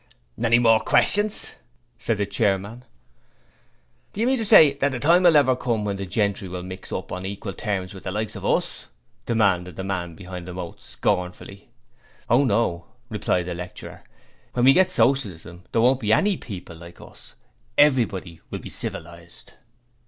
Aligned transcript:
'Any 0.43 0.57
more 0.57 0.79
questions?' 0.79 1.53
said 1.99 2.17
the 2.17 2.25
chairman. 2.25 2.85
'Do 4.13 4.19
you 4.21 4.25
mean 4.25 4.39
to 4.39 4.45
say 4.45 4.75
as 4.81 4.91
the 4.91 4.99
time 4.99 5.21
will 5.21 5.35
ever 5.37 5.55
come 5.55 5.85
when 5.85 5.97
the 5.97 6.07
gentry 6.07 6.47
will 6.47 6.63
mix 6.63 6.91
up 6.91 7.11
on 7.11 7.23
equal 7.23 7.53
terms 7.53 7.93
with 7.93 8.03
the 8.03 8.11
likes 8.11 8.35
of 8.35 8.43
us?' 8.43 8.87
demanded 9.27 9.75
the 9.75 9.83
man 9.83 10.15
behind 10.15 10.47
the 10.47 10.55
moat, 10.55 10.81
scornfully. 10.81 11.69
'Oh, 12.31 12.43
no,' 12.43 12.87
replied 13.09 13.45
the 13.45 13.53
lecturer. 13.53 14.03
When 14.53 14.65
we 14.65 14.73
get 14.73 14.89
Socialism 14.89 15.65
there 15.71 15.81
won't 15.83 15.99
be 15.99 16.11
any 16.11 16.35
people 16.35 16.77
like 16.77 16.99
us. 16.99 17.35
Everybody 17.77 18.41
will 18.49 18.57
be 18.57 18.71
civilized.' 18.71 19.53